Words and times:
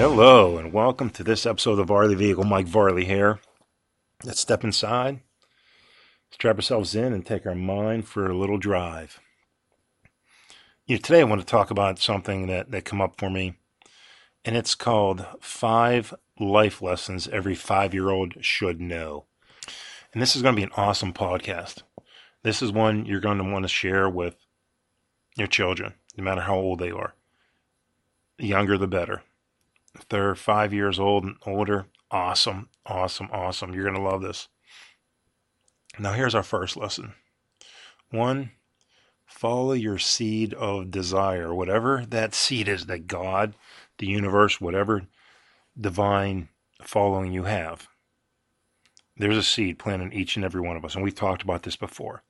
Hello, 0.00 0.56
and 0.56 0.72
welcome 0.72 1.10
to 1.10 1.22
this 1.22 1.44
episode 1.44 1.78
of 1.78 1.88
Varley 1.88 2.14
Vehicle. 2.14 2.44
Mike 2.44 2.66
Varley 2.66 3.04
here. 3.04 3.38
Let's 4.24 4.40
step 4.40 4.64
inside, 4.64 5.20
strap 6.30 6.56
ourselves 6.56 6.94
in, 6.94 7.12
and 7.12 7.24
take 7.24 7.44
our 7.44 7.54
mind 7.54 8.08
for 8.08 8.24
a 8.24 8.34
little 8.34 8.56
drive. 8.56 9.20
You 10.86 10.96
know, 10.96 11.02
today 11.02 11.20
I 11.20 11.24
want 11.24 11.42
to 11.42 11.46
talk 11.46 11.70
about 11.70 11.98
something 11.98 12.46
that, 12.46 12.70
that 12.70 12.86
come 12.86 13.02
up 13.02 13.16
for 13.18 13.28
me, 13.28 13.58
and 14.42 14.56
it's 14.56 14.74
called 14.74 15.26
Five 15.38 16.14
Life 16.38 16.80
Lessons 16.80 17.28
Every 17.28 17.54
Five 17.54 17.92
Year 17.92 18.08
Old 18.08 18.42
Should 18.42 18.80
Know. 18.80 19.26
And 20.14 20.22
this 20.22 20.34
is 20.34 20.40
going 20.40 20.54
to 20.54 20.60
be 20.60 20.64
an 20.64 20.72
awesome 20.78 21.12
podcast. 21.12 21.82
This 22.42 22.62
is 22.62 22.72
one 22.72 23.04
you're 23.04 23.20
going 23.20 23.36
to 23.36 23.44
want 23.44 23.64
to 23.64 23.68
share 23.68 24.08
with 24.08 24.36
your 25.36 25.46
children, 25.46 25.92
no 26.16 26.24
matter 26.24 26.40
how 26.40 26.56
old 26.56 26.78
they 26.78 26.90
are. 26.90 27.12
The 28.38 28.46
younger, 28.46 28.78
the 28.78 28.88
better. 28.88 29.24
They're 30.08 30.34
five 30.34 30.72
years 30.72 30.98
old 30.98 31.24
and 31.24 31.36
older, 31.46 31.86
awesome, 32.10 32.68
awesome, 32.86 33.28
awesome. 33.32 33.74
You're 33.74 33.84
going 33.84 33.96
to 33.96 34.02
love 34.02 34.22
this. 34.22 34.48
Now, 35.98 36.12
here's 36.12 36.34
our 36.34 36.42
first 36.42 36.76
lesson. 36.76 37.14
One, 38.10 38.52
follow 39.26 39.72
your 39.72 39.98
seed 39.98 40.54
of 40.54 40.90
desire, 40.90 41.54
whatever 41.54 42.04
that 42.08 42.34
seed 42.34 42.68
is 42.68 42.86
that 42.86 43.06
God, 43.06 43.54
the 43.98 44.06
universe, 44.06 44.60
whatever 44.60 45.06
divine 45.78 46.48
following 46.82 47.32
you 47.32 47.44
have. 47.44 47.88
There's 49.16 49.36
a 49.36 49.42
seed 49.42 49.78
planted 49.78 50.06
in 50.06 50.12
each 50.12 50.36
and 50.36 50.44
every 50.44 50.60
one 50.60 50.76
of 50.76 50.84
us, 50.84 50.94
and 50.94 51.04
we've 51.04 51.14
talked 51.14 51.42
about 51.42 51.62
this 51.62 51.76
before. 51.76 52.22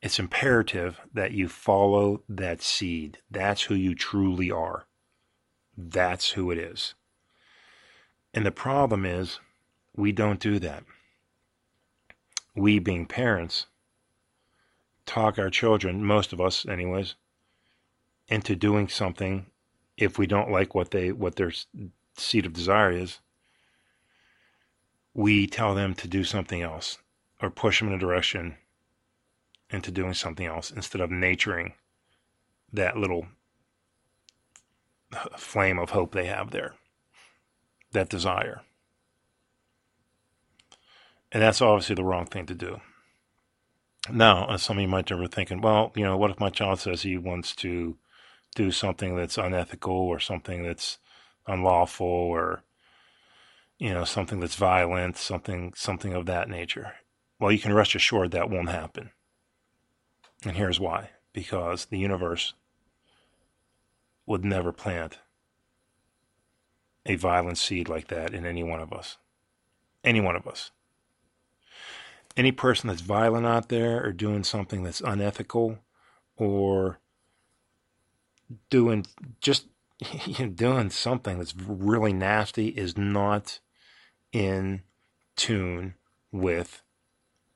It's 0.00 0.18
imperative 0.18 1.00
that 1.12 1.32
you 1.32 1.48
follow 1.48 2.22
that 2.28 2.62
seed. 2.62 3.18
That's 3.30 3.62
who 3.62 3.74
you 3.74 3.94
truly 3.94 4.50
are. 4.50 4.86
That's 5.76 6.30
who 6.30 6.50
it 6.50 6.58
is. 6.58 6.94
And 8.32 8.44
the 8.44 8.52
problem 8.52 9.04
is, 9.04 9.40
we 9.96 10.12
don't 10.12 10.40
do 10.40 10.58
that. 10.58 10.84
We, 12.56 12.78
being 12.78 13.06
parents, 13.06 13.66
talk 15.06 15.38
our 15.38 15.50
children, 15.50 16.04
most 16.04 16.32
of 16.32 16.40
us, 16.40 16.66
anyways, 16.66 17.14
into 18.28 18.56
doing 18.56 18.88
something 18.88 19.46
if 19.96 20.18
we 20.18 20.26
don't 20.26 20.50
like 20.50 20.74
what 20.74 20.90
they 20.90 21.12
what 21.12 21.36
their 21.36 21.52
seed 22.16 22.46
of 22.46 22.52
desire 22.52 22.90
is. 22.90 23.20
We 25.12 25.46
tell 25.46 25.74
them 25.74 25.94
to 25.94 26.08
do 26.08 26.24
something 26.24 26.62
else 26.62 26.98
or 27.40 27.50
push 27.50 27.78
them 27.78 27.88
in 27.88 27.94
a 27.94 27.98
direction 27.98 28.56
into 29.70 29.90
doing 29.90 30.14
something 30.14 30.46
else 30.46 30.70
instead 30.70 31.00
of 31.00 31.10
nurturing 31.10 31.74
that 32.72 32.96
little 32.96 33.26
flame 35.36 35.78
of 35.78 35.90
hope 35.90 36.12
they 36.12 36.26
have 36.26 36.50
there, 36.50 36.74
that 37.92 38.08
desire. 38.08 38.62
And 41.32 41.42
that's 41.42 41.60
obviously 41.60 41.96
the 41.96 42.04
wrong 42.04 42.26
thing 42.26 42.46
to 42.46 42.54
do. 42.54 42.80
Now, 44.10 44.44
uh, 44.46 44.58
some 44.58 44.76
of 44.76 44.82
you 44.82 44.88
might 44.88 45.08
be 45.08 45.26
thinking, 45.26 45.60
well, 45.60 45.90
you 45.96 46.04
know, 46.04 46.16
what 46.16 46.30
if 46.30 46.38
my 46.38 46.50
child 46.50 46.78
says 46.78 47.02
he 47.02 47.16
wants 47.16 47.54
to 47.56 47.96
do 48.54 48.70
something 48.70 49.16
that's 49.16 49.38
unethical 49.38 49.94
or 49.94 50.20
something 50.20 50.62
that's 50.62 50.98
unlawful 51.46 52.06
or 52.06 52.62
you 53.78 53.92
know 53.92 54.04
something 54.04 54.40
that's 54.40 54.54
violent, 54.54 55.16
something 55.16 55.72
something 55.74 56.12
of 56.12 56.26
that 56.26 56.48
nature? 56.48 56.92
Well, 57.40 57.50
you 57.50 57.58
can 57.58 57.72
rest 57.72 57.94
assured 57.94 58.30
that 58.30 58.50
won't 58.50 58.68
happen. 58.68 59.10
And 60.44 60.56
here's 60.56 60.78
why: 60.78 61.10
because 61.32 61.86
the 61.86 61.98
universe 61.98 62.54
would 64.26 64.44
never 64.44 64.72
plant 64.72 65.18
a 67.06 67.16
violent 67.16 67.58
seed 67.58 67.88
like 67.88 68.08
that 68.08 68.32
in 68.32 68.46
any 68.46 68.62
one 68.62 68.80
of 68.80 68.92
us. 68.92 69.18
Any 70.02 70.20
one 70.20 70.36
of 70.36 70.46
us. 70.46 70.70
Any 72.36 72.52
person 72.52 72.88
that's 72.88 73.00
violent 73.00 73.46
out 73.46 73.68
there 73.68 74.04
or 74.04 74.12
doing 74.12 74.42
something 74.42 74.82
that's 74.82 75.00
unethical 75.00 75.78
or 76.36 76.98
doing 78.70 79.06
just 79.40 79.66
you 80.26 80.46
know, 80.46 80.52
doing 80.52 80.90
something 80.90 81.38
that's 81.38 81.54
really 81.56 82.12
nasty 82.12 82.68
is 82.68 82.96
not 82.96 83.60
in 84.32 84.82
tune 85.36 85.94
with 86.32 86.82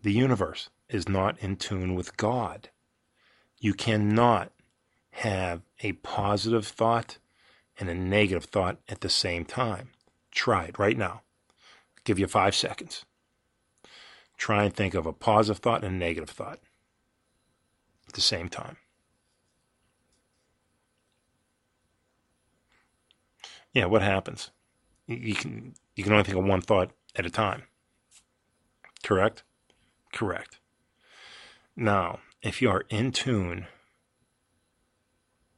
the 0.03 0.13
universe, 0.13 0.71
is 0.89 1.09
not 1.09 1.37
in 1.41 1.57
tune 1.57 1.95
with 1.95 2.17
God. 2.17 2.71
You 3.59 3.75
cannot 3.75 4.53
have 5.19 5.63
a 5.83 5.93
positive 5.93 6.65
thought 6.65 7.19
and 7.79 7.89
a 7.89 7.95
negative 7.95 8.45
thought 8.45 8.79
at 8.89 9.01
the 9.01 9.09
same 9.09 9.45
time. 9.45 9.91
Try 10.31 10.67
it 10.67 10.79
right 10.79 10.97
now. 10.97 11.23
I'll 11.53 12.05
give 12.05 12.21
you 12.21 12.29
five 12.29 12.55
seconds. 12.55 13.05
Try 14.37 14.65
and 14.65 14.75
think 14.75 14.95
of 14.95 15.07
a 15.07 15.13
positive 15.13 15.61
thought 15.61 15.83
and 15.83 15.97
a 15.97 15.99
negative 15.99 16.31
thought 16.31 16.61
at 18.07 18.15
the 18.15 18.21
same 18.21 18.49
time. 18.49 18.77
Yeah, 23.73 23.87
what 23.87 24.03
happens? 24.03 24.53
You 25.09 25.35
can 25.35 25.75
you 25.97 26.05
can 26.05 26.13
only 26.13 26.25
think 26.25 26.39
of 26.39 26.45
one 26.45 26.61
thought 26.61 26.93
at 27.17 27.27
a 27.27 27.31
time. 27.31 27.65
Correct? 29.03 29.43
Correct. 30.13 30.61
Now, 31.75 32.21
if 32.41 32.63
you 32.63 32.71
are 32.71 32.85
in 32.89 33.11
tune 33.11 33.67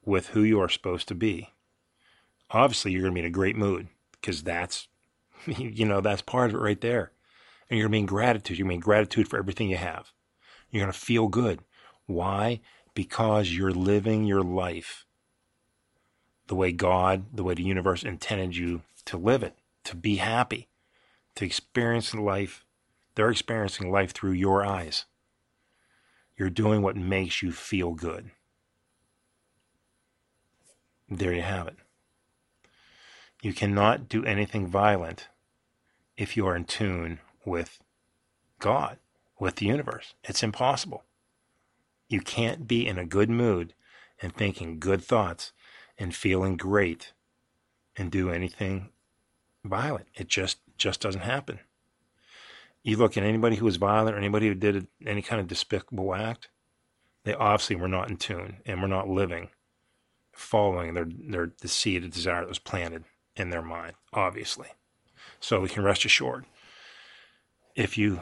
with 0.03 0.27
who 0.29 0.43
you 0.43 0.59
are 0.59 0.69
supposed 0.69 1.07
to 1.07 1.15
be, 1.15 1.49
obviously 2.49 2.91
you're 2.91 3.01
going 3.01 3.13
to 3.13 3.15
be 3.15 3.21
in 3.21 3.25
a 3.25 3.29
great 3.29 3.55
mood 3.55 3.87
because 4.13 4.43
that's, 4.43 4.87
you 5.45 5.85
know, 5.85 6.01
that's 6.01 6.21
part 6.21 6.49
of 6.49 6.55
it 6.55 6.59
right 6.59 6.81
there. 6.81 7.11
And 7.69 7.77
you're 7.77 7.85
going 7.87 7.91
to 7.91 7.95
be 7.95 7.99
in 7.99 8.05
gratitude. 8.05 8.57
You're 8.57 8.65
going 8.65 8.79
to 8.79 8.81
be 8.81 8.83
in 8.83 8.93
gratitude 8.93 9.27
for 9.27 9.37
everything 9.37 9.69
you 9.69 9.77
have. 9.77 10.11
You're 10.69 10.83
going 10.83 10.91
to 10.91 10.99
feel 10.99 11.27
good. 11.27 11.61
Why? 12.05 12.61
Because 12.93 13.51
you're 13.51 13.71
living 13.71 14.25
your 14.25 14.43
life 14.43 15.05
the 16.47 16.55
way 16.55 16.73
God, 16.73 17.27
the 17.33 17.43
way 17.43 17.53
the 17.53 17.63
universe 17.63 18.03
intended 18.03 18.57
you 18.57 18.81
to 19.05 19.17
live 19.17 19.41
it, 19.41 19.57
to 19.85 19.95
be 19.95 20.17
happy, 20.17 20.67
to 21.35 21.45
experience 21.45 22.13
life. 22.13 22.65
They're 23.15 23.29
experiencing 23.29 23.89
life 23.89 24.11
through 24.11 24.33
your 24.33 24.65
eyes. 24.65 25.05
You're 26.37 26.49
doing 26.49 26.81
what 26.81 26.97
makes 26.97 27.41
you 27.41 27.53
feel 27.53 27.93
good. 27.93 28.31
There 31.13 31.33
you 31.33 31.41
have 31.41 31.67
it. 31.67 31.75
You 33.41 33.51
cannot 33.51 34.07
do 34.07 34.23
anything 34.23 34.65
violent 34.65 35.27
if 36.15 36.37
you 36.37 36.47
are 36.47 36.55
in 36.55 36.63
tune 36.63 37.19
with 37.43 37.79
God, 38.59 38.97
with 39.37 39.57
the 39.57 39.65
universe. 39.65 40.13
It's 40.23 40.41
impossible. 40.41 41.03
You 42.07 42.21
can't 42.21 42.65
be 42.65 42.87
in 42.87 42.97
a 42.97 43.05
good 43.05 43.29
mood 43.29 43.73
and 44.21 44.33
thinking 44.33 44.79
good 44.79 45.03
thoughts 45.03 45.51
and 45.97 46.15
feeling 46.15 46.55
great 46.55 47.11
and 47.97 48.09
do 48.09 48.29
anything 48.29 48.87
violent. 49.65 50.07
It 50.15 50.29
just 50.29 50.59
just 50.77 51.01
doesn't 51.01 51.21
happen. 51.21 51.59
You 52.83 52.95
look 52.95 53.17
at 53.17 53.23
anybody 53.23 53.57
who 53.57 53.65
was 53.65 53.75
violent 53.75 54.15
or 54.15 54.19
anybody 54.19 54.47
who 54.47 54.55
did 54.55 54.87
any 55.05 55.21
kind 55.21 55.41
of 55.41 55.49
despicable 55.49 56.15
act, 56.15 56.47
they 57.25 57.33
obviously 57.33 57.75
were 57.75 57.89
not 57.89 58.09
in 58.09 58.15
tune 58.15 58.61
and 58.65 58.81
were 58.81 58.87
not 58.87 59.09
living 59.09 59.49
following 60.41 60.93
their, 60.93 61.07
their 61.07 61.51
the 61.61 61.67
seed 61.67 62.03
of 62.03 62.11
desire 62.11 62.41
that 62.41 62.49
was 62.49 62.59
planted 62.59 63.03
in 63.35 63.49
their 63.49 63.61
mind, 63.61 63.93
obviously. 64.13 64.69
So 65.39 65.61
we 65.61 65.69
can 65.69 65.83
rest 65.83 66.05
assured. 66.05 66.45
If 67.75 67.97
you 67.97 68.21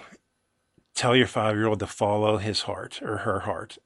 tell 0.93 1.15
your 1.15 1.27
five 1.27 1.55
year 1.55 1.67
old 1.67 1.79
to 1.79 1.87
follow 1.87 2.37
his 2.37 2.63
heart 2.63 3.01
or 3.01 3.19
her 3.19 3.41
heart 3.41 3.77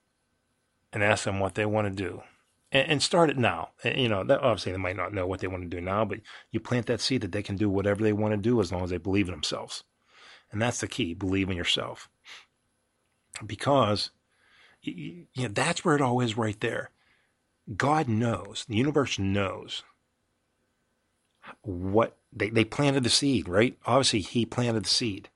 and 0.91 1.03
ask 1.03 1.23
them 1.23 1.39
what 1.39 1.55
they 1.55 1.65
want 1.65 1.87
to 1.87 2.03
do, 2.03 2.23
and, 2.71 2.89
and 2.89 3.03
start 3.03 3.29
it 3.29 3.37
now. 3.37 3.69
You 3.83 4.09
know, 4.09 4.23
that, 4.23 4.41
obviously 4.41 4.71
they 4.71 4.77
might 4.77 4.97
not 4.97 5.13
know 5.13 5.25
what 5.25 5.39
they 5.39 5.47
want 5.47 5.63
to 5.63 5.69
do 5.69 5.79
now, 5.79 6.03
but 6.03 6.19
you 6.51 6.59
plant 6.59 6.87
that 6.87 7.01
seed 7.01 7.21
that 7.21 7.31
they 7.31 7.43
can 7.43 7.55
do 7.55 7.69
whatever 7.69 8.03
they 8.03 8.13
want 8.13 8.33
to 8.33 8.37
do 8.37 8.59
as 8.59 8.71
long 8.71 8.83
as 8.83 8.89
they 8.89 8.97
believe 8.97 9.27
in 9.27 9.33
themselves. 9.33 9.83
And 10.51 10.61
that's 10.61 10.81
the 10.81 10.87
key 10.87 11.13
believe 11.13 11.49
in 11.49 11.57
yourself. 11.57 12.09
Because 13.45 14.11
you 14.81 15.25
know, 15.37 15.47
that's 15.47 15.85
where 15.85 15.95
it 15.95 16.01
all 16.01 16.19
is 16.19 16.37
right 16.37 16.59
there. 16.59 16.89
God 17.77 18.07
knows, 18.07 18.65
the 18.67 18.75
universe 18.75 19.17
knows 19.17 19.83
what 21.61 22.17
they, 22.31 22.49
they 22.49 22.65
planted 22.65 23.03
the 23.03 23.09
seed, 23.09 23.47
right? 23.47 23.77
Obviously, 23.85 24.21
He 24.21 24.45
planted 24.45 24.85
the 24.85 24.89
seed. 24.89 25.29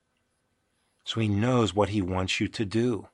So 1.04 1.22
He 1.22 1.28
knows 1.28 1.74
what 1.74 1.90
He 1.90 2.02
wants 2.02 2.40
you 2.40 2.48
to 2.50 2.66
do. 2.66 3.08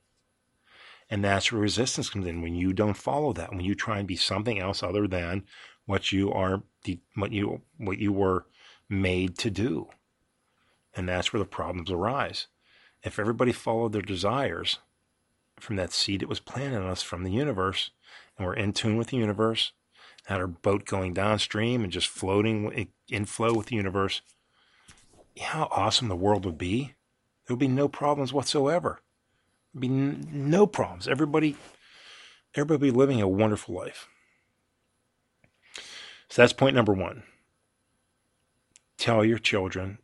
And 1.10 1.24
that's 1.24 1.52
where 1.52 1.62
resistance 1.62 2.10
comes 2.10 2.26
in 2.26 2.42
when 2.42 2.56
you 2.56 2.74
don't 2.74 2.96
follow 2.96 3.34
that, 3.34 3.52
when 3.52 3.62
you 3.62 3.76
try 3.76 4.00
and 4.00 4.08
be 4.08 4.16
something 4.16 4.60
else 4.60 4.82
other 4.82 5.08
than 5.08 5.44
what 5.86 6.12
you 6.12 6.32
are, 6.32 6.64
what 7.16 7.32
you, 7.32 7.62
what 7.78 8.00
you 8.00 8.12
were 8.12 8.46
made 8.90 9.38
to 9.40 9.52
do. 9.52 9.90
And 10.96 11.08
that's 11.08 11.34
where 11.34 11.40
the 11.40 11.46
problems 11.46 11.92
arise. 11.92 12.48
If 13.04 13.20
everybody 13.20 13.52
followed 13.52 13.92
their 13.92 14.02
desires 14.02 14.80
from 15.60 15.76
that 15.76 15.92
seed 15.92 16.22
that 16.22 16.30
was 16.30 16.40
planted 16.40 16.78
in 16.78 16.84
us 16.84 17.02
from 17.02 17.24
the 17.24 17.32
universe, 17.32 17.92
and 18.38 18.48
we're 18.48 18.54
in 18.54 18.74
tune 18.74 18.98
with 18.98 19.08
the 19.08 19.18
universe, 19.18 19.72
had 20.26 20.40
our 20.40 20.48
boat 20.48 20.86
going 20.86 21.14
downstream 21.14 21.84
and 21.84 21.92
just 21.92 22.08
floating 22.08 22.90
in 23.10 23.26
flow 23.26 23.54
with 23.54 23.68
the 23.68 23.76
universe, 23.76 24.22
how 25.40 25.68
awesome 25.72 26.08
the 26.08 26.16
world 26.16 26.46
would 26.46 26.58
be. 26.58 26.94
There 27.46 27.56
would 27.56 27.60
be 27.60 27.68
no 27.68 27.88
problems 27.88 28.32
whatsoever. 28.32 29.02
There'd 29.74 29.82
be 29.82 29.88
n- 29.88 30.28
no 30.32 30.66
problems. 30.66 31.08
Everybody, 31.08 31.58
everybody 32.56 32.74
would 32.74 32.94
be 32.94 32.98
living 32.98 33.22
a 33.22 33.28
wonderful 33.28 33.76
life. 33.76 34.08
So 36.30 36.42
that's 36.42 36.54
point 36.54 36.76
number 36.76 36.94
one. 36.94 37.24
Tell 38.98 39.26
your 39.26 39.40
children 39.40 39.98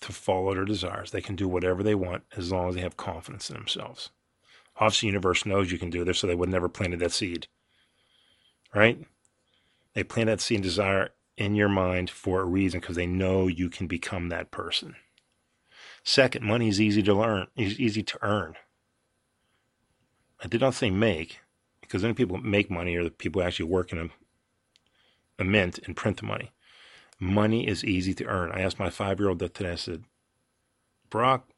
to 0.00 0.12
follow 0.12 0.54
their 0.54 0.64
desires. 0.64 1.10
They 1.10 1.20
can 1.20 1.36
do 1.36 1.46
whatever 1.46 1.82
they 1.82 1.94
want 1.94 2.22
as 2.36 2.50
long 2.50 2.70
as 2.70 2.74
they 2.74 2.80
have 2.80 2.96
confidence 2.96 3.50
in 3.50 3.56
themselves. 3.56 4.10
Obviously, 4.80 5.08
universe 5.08 5.44
knows 5.44 5.70
you 5.70 5.78
can 5.78 5.90
do 5.90 6.04
this, 6.04 6.18
so 6.18 6.26
they 6.26 6.34
would 6.34 6.48
never 6.48 6.68
planted 6.68 7.00
that 7.00 7.12
seed. 7.12 7.46
Right? 8.74 8.98
They 9.94 10.02
plant 10.02 10.28
that 10.28 10.40
seed 10.40 10.56
and 10.56 10.64
desire 10.64 11.10
in 11.36 11.54
your 11.54 11.68
mind 11.68 12.08
for 12.08 12.40
a 12.40 12.46
reason 12.46 12.80
because 12.80 12.96
they 12.96 13.06
know 13.06 13.46
you 13.46 13.68
can 13.68 13.86
become 13.86 14.30
that 14.30 14.50
person. 14.50 14.96
Second, 16.02 16.44
money 16.44 16.68
is 16.68 16.80
easy 16.80 17.02
to 17.02 17.14
learn, 17.14 17.46
is 17.56 17.78
easy 17.78 18.02
to 18.02 18.18
earn. 18.22 18.54
I 20.42 20.48
did 20.48 20.62
not 20.62 20.74
say 20.74 20.88
make, 20.88 21.40
because 21.82 22.02
only 22.02 22.14
people 22.14 22.38
make 22.38 22.70
money 22.70 22.96
are 22.96 23.04
the 23.04 23.10
people 23.10 23.42
actually 23.42 23.66
work 23.66 23.92
in 23.92 23.98
a, 23.98 24.08
a 25.38 25.44
mint 25.44 25.78
and 25.84 25.94
print 25.96 26.18
the 26.18 26.26
money. 26.26 26.52
Money 27.18 27.68
is 27.68 27.84
easy 27.84 28.14
to 28.14 28.24
earn. 28.24 28.50
I 28.50 28.62
asked 28.62 28.78
my 28.78 28.88
five 28.88 29.20
year 29.20 29.28
old 29.28 29.40
that 29.40 29.52
today, 29.52 29.72
I 29.72 29.74
said, 29.74 30.04
Brock, 31.10 31.49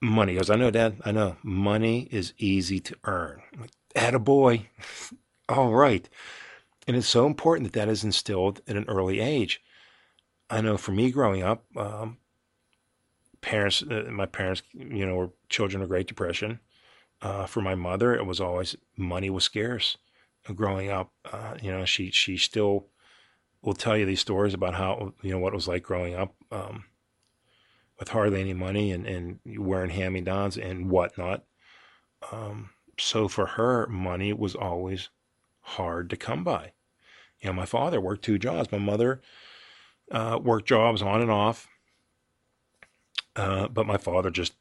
money. 0.00 0.32
He 0.32 0.38
goes, 0.38 0.50
I 0.50 0.56
know, 0.56 0.70
Dad. 0.70 1.00
I 1.04 1.12
know. 1.12 1.36
Money 1.42 2.08
is 2.10 2.32
easy 2.38 2.80
to 2.80 2.96
earn. 3.04 3.42
I'm 3.52 3.60
like, 3.60 3.70
All 5.48 5.72
right. 5.72 6.08
And 6.86 6.96
it's 6.96 7.08
so 7.08 7.26
important 7.26 7.72
that 7.72 7.78
that 7.78 7.88
is 7.88 8.04
instilled 8.04 8.60
at 8.68 8.76
an 8.76 8.84
early 8.88 9.20
age. 9.20 9.62
I 10.48 10.60
know 10.60 10.76
for 10.76 10.92
me 10.92 11.10
growing 11.10 11.42
up, 11.42 11.64
um, 11.76 12.18
parents, 13.40 13.82
uh, 13.82 14.04
my 14.10 14.26
parents, 14.26 14.62
you 14.72 15.04
know, 15.04 15.16
were 15.16 15.30
children 15.48 15.82
of 15.82 15.88
Great 15.88 16.06
Depression. 16.06 16.60
Uh, 17.22 17.46
for 17.46 17.60
my 17.60 17.74
mother, 17.74 18.14
it 18.14 18.26
was 18.26 18.40
always 18.40 18.76
money 18.96 19.30
was 19.30 19.44
scarce. 19.44 19.96
Growing 20.54 20.90
up, 20.90 21.10
uh, 21.32 21.56
you 21.60 21.72
know, 21.72 21.84
she 21.84 22.12
she 22.12 22.36
still 22.36 22.86
will 23.62 23.74
tell 23.74 23.96
you 23.96 24.06
these 24.06 24.20
stories 24.20 24.54
about 24.54 24.74
how 24.74 25.12
you 25.22 25.32
know 25.32 25.38
what 25.38 25.52
it 25.52 25.56
was 25.56 25.66
like 25.66 25.82
growing 25.82 26.14
up. 26.14 26.36
Um, 26.52 26.84
with 27.98 28.08
hardly 28.08 28.40
any 28.40 28.54
money 28.54 28.92
and, 28.92 29.06
and 29.06 29.38
wearing 29.58 29.90
hand 29.90 30.14
me 30.14 30.20
downs 30.20 30.56
and 30.56 30.90
whatnot. 30.90 31.44
Um, 32.32 32.70
so 32.98 33.28
for 33.28 33.46
her, 33.46 33.86
money 33.86 34.32
was 34.32 34.54
always 34.54 35.08
hard 35.60 36.10
to 36.10 36.16
come 36.16 36.44
by. 36.44 36.72
You 37.40 37.48
know, 37.48 37.54
my 37.54 37.66
father 37.66 38.00
worked 38.00 38.24
two 38.24 38.38
jobs. 38.38 38.72
My 38.72 38.78
mother 38.78 39.20
uh, 40.10 40.38
worked 40.42 40.68
jobs 40.68 41.02
on 41.02 41.20
and 41.20 41.30
off. 41.30 41.68
Uh, 43.34 43.68
but 43.68 43.86
my 43.86 43.98
father 43.98 44.30
just 44.30 44.54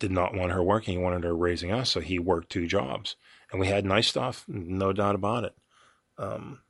did 0.00 0.10
not 0.10 0.34
want 0.34 0.52
her 0.52 0.62
working. 0.62 0.96
He 0.96 1.02
wanted 1.02 1.24
her 1.24 1.36
raising 1.36 1.70
us. 1.70 1.90
So 1.90 2.00
he 2.00 2.18
worked 2.18 2.50
two 2.50 2.66
jobs. 2.66 3.16
And 3.50 3.60
we 3.60 3.66
had 3.66 3.84
nice 3.84 4.08
stuff, 4.08 4.44
no 4.48 4.92
doubt 4.92 5.14
about 5.14 5.44
it. 5.44 5.54
Um, 6.16 6.60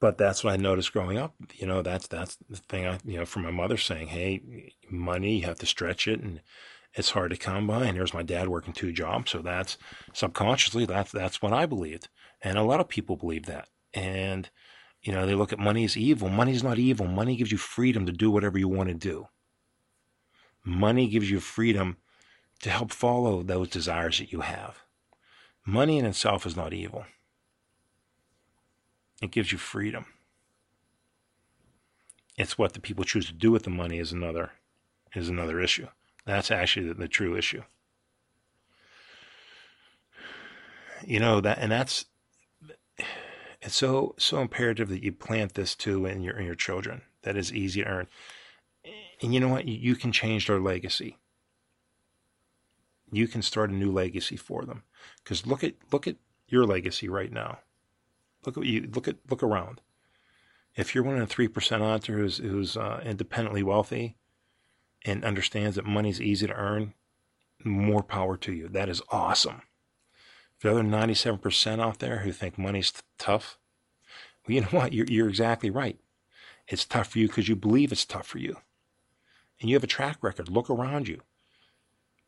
but 0.00 0.18
that's 0.18 0.44
what 0.44 0.52
I 0.52 0.56
noticed 0.56 0.92
growing 0.92 1.18
up. 1.18 1.34
You 1.54 1.66
know, 1.66 1.82
that's 1.82 2.06
that's 2.06 2.36
the 2.48 2.56
thing. 2.56 2.86
I 2.86 2.98
you 3.04 3.18
know, 3.18 3.26
from 3.26 3.42
my 3.42 3.50
mother 3.50 3.76
saying, 3.76 4.08
"Hey, 4.08 4.72
money, 4.90 5.38
you 5.38 5.46
have 5.46 5.58
to 5.58 5.66
stretch 5.66 6.06
it, 6.06 6.20
and 6.20 6.40
it's 6.94 7.10
hard 7.10 7.30
to 7.30 7.36
come 7.36 7.66
by." 7.66 7.86
And 7.86 7.96
here's 7.96 8.14
my 8.14 8.22
dad 8.22 8.48
working 8.48 8.72
two 8.72 8.92
jobs, 8.92 9.30
so 9.32 9.38
that's 9.40 9.76
subconsciously 10.12 10.86
that's 10.86 11.12
that's 11.12 11.42
what 11.42 11.52
I 11.52 11.66
believed, 11.66 12.08
and 12.42 12.58
a 12.58 12.62
lot 12.62 12.80
of 12.80 12.88
people 12.88 13.16
believe 13.16 13.46
that. 13.46 13.68
And 13.94 14.48
you 15.02 15.12
know, 15.12 15.26
they 15.26 15.34
look 15.34 15.52
at 15.52 15.58
money 15.58 15.84
as 15.84 15.96
evil. 15.96 16.28
Money's 16.28 16.62
not 16.64 16.78
evil. 16.78 17.06
Money 17.06 17.36
gives 17.36 17.52
you 17.52 17.58
freedom 17.58 18.06
to 18.06 18.12
do 18.12 18.30
whatever 18.30 18.58
you 18.58 18.68
want 18.68 18.88
to 18.88 18.94
do. 18.94 19.28
Money 20.64 21.08
gives 21.08 21.30
you 21.30 21.40
freedom 21.40 21.96
to 22.60 22.70
help 22.70 22.92
follow 22.92 23.42
those 23.42 23.68
desires 23.68 24.18
that 24.18 24.32
you 24.32 24.40
have. 24.40 24.80
Money 25.64 25.98
in 25.98 26.04
itself 26.04 26.46
is 26.46 26.56
not 26.56 26.72
evil. 26.72 27.04
It 29.20 29.30
gives 29.30 29.52
you 29.52 29.58
freedom. 29.58 30.06
It's 32.36 32.56
what 32.56 32.72
the 32.72 32.80
people 32.80 33.04
choose 33.04 33.26
to 33.26 33.32
do 33.32 33.50
with 33.50 33.64
the 33.64 33.70
money 33.70 33.98
is 33.98 34.12
another 34.12 34.52
is 35.14 35.28
another 35.28 35.60
issue. 35.60 35.88
That's 36.24 36.50
actually 36.50 36.88
the, 36.88 36.94
the 36.94 37.08
true 37.08 37.36
issue. 37.36 37.62
You 41.04 41.18
know 41.20 41.40
that, 41.40 41.58
and 41.58 41.72
that's 41.72 42.04
it's 43.60 43.74
so 43.74 44.14
so 44.18 44.40
imperative 44.40 44.88
that 44.90 45.02
you 45.02 45.12
plant 45.12 45.54
this 45.54 45.74
too 45.74 46.06
in 46.06 46.22
your 46.22 46.36
in 46.38 46.46
your 46.46 46.54
children. 46.54 47.02
That 47.22 47.36
is 47.36 47.52
easy 47.52 47.82
to 47.82 47.88
earn, 47.88 48.06
and 49.20 49.34
you 49.34 49.40
know 49.40 49.48
what? 49.48 49.66
You, 49.66 49.74
you 49.74 49.96
can 49.96 50.12
change 50.12 50.46
their 50.46 50.60
legacy. 50.60 51.16
You 53.10 53.26
can 53.26 53.42
start 53.42 53.70
a 53.70 53.74
new 53.74 53.90
legacy 53.90 54.36
for 54.36 54.64
them. 54.64 54.82
Because 55.22 55.46
look 55.46 55.64
at 55.64 55.74
look 55.90 56.06
at 56.06 56.16
your 56.46 56.64
legacy 56.64 57.08
right 57.08 57.32
now. 57.32 57.58
Look 58.46 58.56
at 58.56 58.64
you. 58.64 58.88
Look 58.94 59.08
at 59.08 59.16
look 59.28 59.42
around. 59.42 59.80
If 60.76 60.94
you're 60.94 61.04
one 61.04 61.14
of 61.14 61.20
the 61.20 61.34
three 61.34 61.48
percent 61.48 62.06
who's 62.06 62.38
who's 62.38 62.76
uh, 62.76 63.00
independently 63.04 63.62
wealthy 63.62 64.16
and 65.04 65.24
understands 65.24 65.76
that 65.76 65.84
money's 65.84 66.20
easy 66.20 66.46
to 66.46 66.52
earn, 66.54 66.94
more 67.64 68.02
power 68.02 68.36
to 68.36 68.52
you. 68.52 68.68
That 68.68 68.88
is 68.88 69.02
awesome. 69.10 69.62
The 70.60 70.70
other 70.70 70.82
ninety-seven 70.82 71.40
percent 71.40 71.80
out 71.80 71.98
there 71.98 72.18
who 72.18 72.32
think 72.32 72.58
money's 72.58 72.92
t- 72.92 73.00
tough, 73.18 73.58
well, 74.46 74.54
you 74.54 74.60
know 74.62 74.68
what? 74.68 74.92
You're 74.92 75.06
you're 75.06 75.28
exactly 75.28 75.70
right. 75.70 75.98
It's 76.66 76.84
tough 76.84 77.12
for 77.12 77.18
you 77.18 77.28
because 77.28 77.48
you 77.48 77.56
believe 77.56 77.92
it's 77.92 78.04
tough 78.04 78.26
for 78.26 78.38
you, 78.38 78.56
and 79.60 79.68
you 79.68 79.76
have 79.76 79.84
a 79.84 79.88
track 79.88 80.18
record. 80.22 80.48
Look 80.48 80.68
around 80.68 81.08
you. 81.08 81.22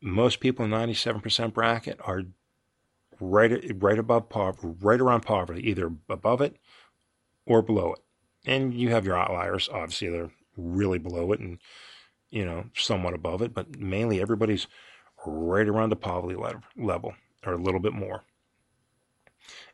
Most 0.01 0.41
people 0.41 0.65
in 0.65 0.71
ninety-seven 0.71 1.21
percent 1.21 1.55
bracket 1.55 1.99
are 2.05 2.23
right 3.21 3.65
right 3.81 3.99
above 3.99 4.29
poverty, 4.29 4.75
right 4.81 5.01
around 5.01 5.23
poverty, 5.23 5.69
either 5.69 5.93
above 6.09 6.41
it 6.41 6.57
or 7.47 7.63
below 7.63 7.93
it. 7.93 8.01
And 8.47 8.75
you 8.75 8.91
have 8.91 9.05
your 9.05 9.19
outliers, 9.19 9.69
obviously 9.73 10.09
they're 10.09 10.31
really 10.57 10.99
below 10.99 11.33
it 11.33 11.41
and 11.41 11.59
you 12.31 12.45
know 12.45 12.65
somewhat 12.75 13.15
above 13.15 13.43
it, 13.43 13.55
but 13.55 13.79
mainly 13.79 14.21
everybody's 14.21 14.67
right 15.27 15.69
around 15.69 15.91
the 15.91 15.97
poverty 15.97 16.37
level 16.77 17.15
or 17.45 17.53
a 17.53 17.59
little 17.59 17.81
bit 17.81 17.93
more. 17.93 18.25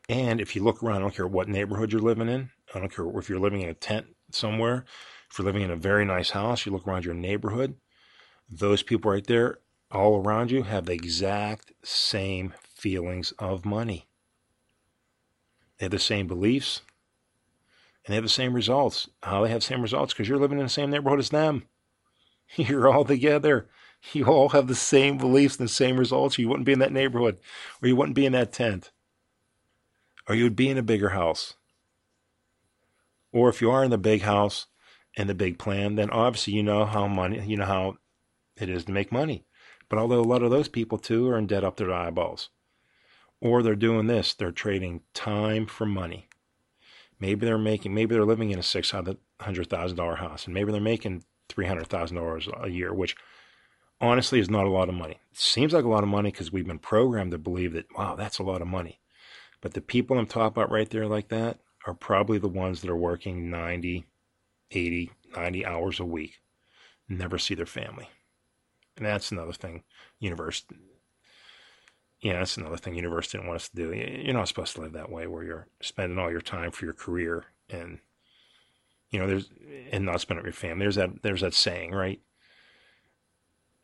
And 0.08 0.40
if 0.40 0.54
you 0.54 0.62
look 0.62 0.82
around, 0.82 0.96
I 0.96 1.00
don't 1.00 1.14
care 1.14 1.26
what 1.26 1.48
neighborhood 1.48 1.92
you're 1.92 2.00
living 2.00 2.28
in. 2.28 2.50
I 2.74 2.78
don't 2.78 2.94
care 2.94 3.06
if 3.18 3.28
you're 3.28 3.40
living 3.40 3.62
in 3.62 3.68
a 3.68 3.74
tent 3.74 4.06
somewhere. 4.30 4.84
If 5.30 5.38
you're 5.38 5.46
living 5.46 5.62
in 5.62 5.70
a 5.70 5.76
very 5.76 6.04
nice 6.04 6.30
house, 6.30 6.64
you 6.64 6.72
look 6.72 6.86
around 6.86 7.04
your 7.04 7.14
neighborhood. 7.14 7.74
Those 8.48 8.82
people 8.82 9.10
right 9.10 9.26
there, 9.26 9.58
all 9.90 10.22
around 10.22 10.50
you, 10.50 10.62
have 10.62 10.86
the 10.86 10.92
exact 10.92 11.72
same 11.82 12.54
feelings 12.86 13.32
of 13.40 13.64
money. 13.64 14.06
They 15.76 15.86
have 15.86 15.90
the 15.90 15.98
same 15.98 16.28
beliefs 16.28 16.82
and 18.04 18.12
they 18.12 18.14
have 18.14 18.22
the 18.22 18.28
same 18.28 18.54
results. 18.54 19.10
How 19.24 19.42
they 19.42 19.50
have 19.50 19.58
the 19.58 19.66
same 19.66 19.82
results? 19.82 20.12
Because 20.12 20.28
you're 20.28 20.38
living 20.38 20.58
in 20.58 20.66
the 20.66 20.70
same 20.70 20.90
neighborhood 20.90 21.18
as 21.18 21.30
them. 21.30 21.64
You're 22.54 22.88
all 22.88 23.04
together. 23.04 23.68
You 24.12 24.26
all 24.26 24.50
have 24.50 24.68
the 24.68 24.76
same 24.76 25.18
beliefs 25.18 25.56
and 25.56 25.68
the 25.68 25.72
same 25.72 25.98
results. 25.98 26.38
You 26.38 26.48
wouldn't 26.48 26.64
be 26.64 26.74
in 26.74 26.78
that 26.78 26.92
neighborhood, 26.92 27.38
or 27.82 27.88
you 27.88 27.96
wouldn't 27.96 28.14
be 28.14 28.24
in 28.24 28.34
that 28.34 28.52
tent, 28.52 28.92
or 30.28 30.36
you 30.36 30.44
would 30.44 30.54
be 30.54 30.68
in 30.68 30.78
a 30.78 30.82
bigger 30.82 31.08
house. 31.08 31.54
Or 33.32 33.48
if 33.48 33.60
you 33.60 33.68
are 33.72 33.82
in 33.82 33.90
the 33.90 33.98
big 33.98 34.22
house 34.22 34.66
and 35.16 35.28
the 35.28 35.34
big 35.34 35.58
plan, 35.58 35.96
then 35.96 36.10
obviously 36.10 36.52
you 36.52 36.62
know 36.62 36.84
how 36.84 37.08
money, 37.08 37.44
you 37.44 37.56
know 37.56 37.66
how 37.66 37.96
it 38.56 38.68
is 38.68 38.84
to 38.84 38.92
make 38.92 39.10
money. 39.10 39.44
But 39.88 39.98
although 39.98 40.20
a 40.20 40.22
lot 40.22 40.44
of 40.44 40.52
those 40.52 40.68
people 40.68 40.98
too 40.98 41.28
are 41.28 41.36
in 41.36 41.48
debt 41.48 41.64
up 41.64 41.76
their 41.76 41.92
eyeballs, 41.92 42.50
or 43.40 43.62
they're 43.62 43.74
doing 43.74 44.06
this, 44.06 44.34
they're 44.34 44.52
trading 44.52 45.02
time 45.14 45.66
for 45.66 45.86
money. 45.86 46.28
Maybe 47.18 47.46
they're 47.46 47.58
making, 47.58 47.94
maybe 47.94 48.14
they're 48.14 48.24
living 48.24 48.50
in 48.50 48.58
a 48.58 48.62
six 48.62 48.90
hundred 48.90 49.70
thousand 49.70 49.96
dollar 49.96 50.16
house, 50.16 50.44
and 50.44 50.54
maybe 50.54 50.72
they're 50.72 50.80
making 50.80 51.24
three 51.48 51.66
hundred 51.66 51.86
thousand 51.86 52.16
dollars 52.16 52.48
a 52.60 52.68
year, 52.68 52.92
which 52.92 53.16
honestly 54.00 54.38
is 54.38 54.50
not 54.50 54.66
a 54.66 54.70
lot 54.70 54.88
of 54.88 54.94
money. 54.94 55.20
It 55.32 55.38
seems 55.38 55.72
like 55.72 55.84
a 55.84 55.88
lot 55.88 56.02
of 56.02 56.08
money 56.08 56.30
because 56.30 56.52
we've 56.52 56.66
been 56.66 56.78
programmed 56.78 57.32
to 57.32 57.38
believe 57.38 57.72
that 57.72 57.86
wow, 57.96 58.16
that's 58.16 58.38
a 58.38 58.42
lot 58.42 58.62
of 58.62 58.68
money. 58.68 59.00
But 59.60 59.74
the 59.74 59.80
people 59.80 60.18
I'm 60.18 60.26
talking 60.26 60.46
about 60.48 60.70
right 60.70 60.88
there 60.88 61.06
like 61.06 61.28
that 61.28 61.58
are 61.86 61.94
probably 61.94 62.38
the 62.38 62.48
ones 62.48 62.80
that 62.80 62.90
are 62.90 62.96
working 62.96 63.50
90, 63.50 64.04
80, 64.70 65.10
90 65.34 65.66
hours 65.66 66.00
a 66.00 66.04
week, 66.04 66.40
never 67.08 67.38
see 67.38 67.54
their 67.54 67.66
family. 67.66 68.08
And 68.96 69.06
that's 69.06 69.30
another 69.30 69.52
thing. 69.52 69.82
Universe 70.18 70.64
yeah, 72.20 72.38
that's 72.38 72.56
another 72.56 72.76
thing 72.76 72.94
universe 72.94 73.30
didn't 73.30 73.46
want 73.46 73.60
us 73.60 73.68
to 73.68 73.76
do. 73.76 73.92
You're 73.92 74.34
not 74.34 74.48
supposed 74.48 74.74
to 74.76 74.80
live 74.80 74.92
that 74.92 75.10
way 75.10 75.26
where 75.26 75.44
you're 75.44 75.68
spending 75.80 76.18
all 76.18 76.30
your 76.30 76.40
time 76.40 76.70
for 76.70 76.84
your 76.84 76.94
career 76.94 77.44
and 77.68 77.98
you 79.10 79.20
know, 79.20 79.26
there's 79.28 79.50
and 79.92 80.04
not 80.04 80.20
spend 80.20 80.38
it 80.38 80.42
with 80.42 80.46
your 80.46 80.70
family. 80.70 80.84
There's 80.84 80.96
that 80.96 81.22
there's 81.22 81.42
that 81.42 81.54
saying, 81.54 81.92
right? 81.92 82.20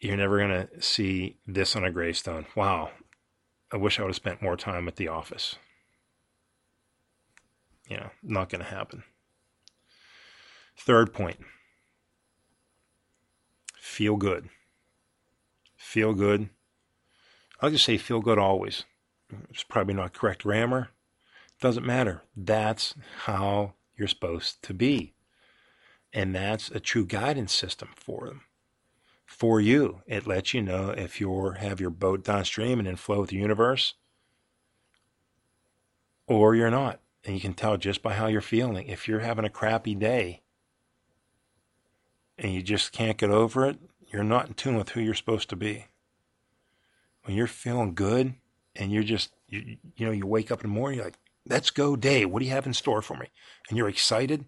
You're 0.00 0.16
never 0.16 0.38
gonna 0.38 0.68
see 0.80 1.36
this 1.46 1.76
on 1.76 1.84
a 1.84 1.92
gravestone. 1.92 2.46
Wow. 2.56 2.90
I 3.72 3.76
wish 3.76 3.98
I 3.98 4.02
would 4.02 4.08
have 4.08 4.16
spent 4.16 4.42
more 4.42 4.56
time 4.56 4.86
at 4.86 4.96
the 4.96 5.08
office. 5.08 5.56
You 7.88 7.96
know, 7.96 8.10
not 8.22 8.50
going 8.50 8.62
to 8.62 8.70
happen. 8.70 9.02
Third 10.76 11.12
point 11.12 11.40
feel 13.78 14.16
good. 14.16 14.48
Feel 15.76 16.14
good. 16.14 16.48
I'll 17.62 17.70
just 17.70 17.84
say 17.84 17.96
feel 17.96 18.20
good 18.20 18.38
always. 18.38 18.84
It's 19.48 19.62
probably 19.62 19.94
not 19.94 20.12
correct 20.12 20.42
grammar. 20.42 20.88
Doesn't 21.60 21.86
matter. 21.86 22.22
That's 22.36 22.96
how 23.24 23.74
you're 23.96 24.08
supposed 24.08 24.62
to 24.64 24.74
be. 24.74 25.14
And 26.12 26.34
that's 26.34 26.70
a 26.70 26.80
true 26.80 27.06
guidance 27.06 27.54
system 27.54 27.90
for 27.94 28.26
them. 28.26 28.42
For 29.24 29.60
you, 29.60 30.02
it 30.06 30.26
lets 30.26 30.52
you 30.52 30.60
know 30.60 30.90
if 30.90 31.20
you're 31.20 31.54
have 31.54 31.80
your 31.80 31.90
boat 31.90 32.24
downstream 32.24 32.80
and 32.80 32.88
in 32.88 32.96
flow 32.96 33.20
with 33.20 33.30
the 33.30 33.36
universe, 33.36 33.94
or 36.26 36.54
you're 36.54 36.70
not. 36.70 37.00
And 37.24 37.34
you 37.34 37.40
can 37.40 37.54
tell 37.54 37.76
just 37.76 38.02
by 38.02 38.14
how 38.14 38.26
you're 38.26 38.40
feeling. 38.40 38.88
If 38.88 39.06
you're 39.06 39.20
having 39.20 39.44
a 39.44 39.50
crappy 39.50 39.94
day 39.94 40.42
and 42.36 42.52
you 42.52 42.60
just 42.60 42.92
can't 42.92 43.16
get 43.16 43.30
over 43.30 43.64
it, 43.64 43.78
you're 44.12 44.24
not 44.24 44.48
in 44.48 44.54
tune 44.54 44.76
with 44.76 44.90
who 44.90 45.00
you're 45.00 45.14
supposed 45.14 45.48
to 45.50 45.56
be. 45.56 45.86
When 47.24 47.36
you're 47.36 47.46
feeling 47.46 47.94
good 47.94 48.34
and 48.74 48.92
you're 48.92 49.02
just, 49.02 49.32
you, 49.48 49.76
you 49.96 50.06
know, 50.06 50.12
you 50.12 50.26
wake 50.26 50.50
up 50.50 50.64
in 50.64 50.70
the 50.70 50.74
morning, 50.74 50.98
you're 50.98 51.06
like, 51.06 51.18
let's 51.46 51.70
go 51.70 51.96
day. 51.96 52.24
What 52.24 52.40
do 52.40 52.46
you 52.46 52.52
have 52.52 52.66
in 52.66 52.74
store 52.74 53.02
for 53.02 53.16
me? 53.16 53.26
And 53.68 53.78
you're 53.78 53.88
excited. 53.88 54.44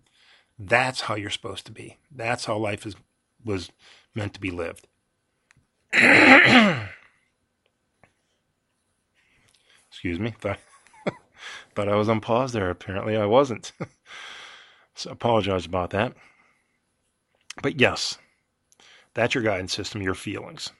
That's 0.58 1.02
how 1.02 1.14
you're 1.14 1.30
supposed 1.30 1.66
to 1.66 1.72
be. 1.72 1.98
That's 2.10 2.44
how 2.44 2.56
life 2.56 2.86
is 2.86 2.96
was 3.44 3.70
meant 4.14 4.34
to 4.34 4.40
be 4.40 4.50
lived. 4.50 4.88
Excuse 5.92 6.88
me. 10.18 10.34
Thought, 10.40 10.58
thought 11.74 11.88
I 11.88 11.96
was 11.96 12.08
on 12.08 12.20
pause 12.20 12.52
there. 12.52 12.70
Apparently 12.70 13.16
I 13.16 13.26
wasn't. 13.26 13.72
so 14.94 15.10
apologize 15.10 15.66
about 15.66 15.90
that. 15.90 16.14
But 17.62 17.80
yes, 17.80 18.18
that's 19.12 19.34
your 19.34 19.44
guidance 19.44 19.74
system, 19.74 20.02
your 20.02 20.14
feelings. 20.14 20.72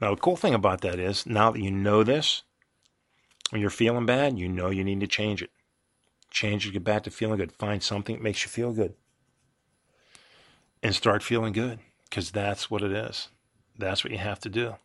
Now, 0.00 0.14
the 0.14 0.20
cool 0.20 0.36
thing 0.36 0.54
about 0.54 0.80
that 0.80 0.98
is 0.98 1.26
now 1.26 1.50
that 1.50 1.60
you 1.60 1.70
know 1.70 2.02
this, 2.02 2.42
when 3.50 3.60
you're 3.60 3.70
feeling 3.70 4.06
bad, 4.06 4.38
you 4.38 4.48
know 4.48 4.70
you 4.70 4.84
need 4.84 5.00
to 5.00 5.06
change 5.06 5.42
it. 5.42 5.50
Change 6.30 6.66
it, 6.66 6.72
get 6.72 6.84
back 6.84 7.02
to 7.02 7.10
feeling 7.10 7.38
good. 7.38 7.52
Find 7.52 7.82
something 7.82 8.16
that 8.16 8.22
makes 8.22 8.44
you 8.44 8.48
feel 8.48 8.72
good. 8.72 8.94
And 10.82 10.94
start 10.94 11.22
feeling 11.22 11.52
good 11.52 11.80
because 12.08 12.30
that's 12.30 12.70
what 12.70 12.82
it 12.82 12.92
is. 12.92 13.28
That's 13.76 14.02
what 14.04 14.12
you 14.12 14.18
have 14.18 14.40
to 14.40 14.48
do. 14.48 14.76